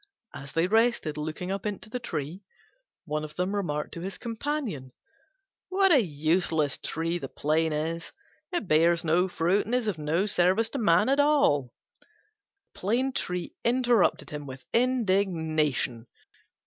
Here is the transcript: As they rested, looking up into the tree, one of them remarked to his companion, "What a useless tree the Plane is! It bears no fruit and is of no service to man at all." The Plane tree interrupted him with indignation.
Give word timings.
As 0.33 0.53
they 0.53 0.65
rested, 0.65 1.15
looking 1.15 1.51
up 1.51 1.63
into 1.63 1.87
the 1.87 1.99
tree, 1.99 2.41
one 3.05 3.23
of 3.23 3.35
them 3.35 3.55
remarked 3.55 3.93
to 3.93 4.01
his 4.01 4.17
companion, 4.17 4.93
"What 5.69 5.91
a 5.91 6.01
useless 6.01 6.79
tree 6.79 7.19
the 7.19 7.29
Plane 7.29 7.71
is! 7.71 8.11
It 8.51 8.67
bears 8.67 9.03
no 9.03 9.27
fruit 9.27 9.67
and 9.67 9.75
is 9.75 9.87
of 9.87 9.99
no 9.99 10.25
service 10.25 10.71
to 10.71 10.79
man 10.79 11.07
at 11.07 11.19
all." 11.19 11.71
The 12.73 12.79
Plane 12.79 13.11
tree 13.13 13.53
interrupted 13.63 14.31
him 14.31 14.47
with 14.47 14.65
indignation. 14.73 16.07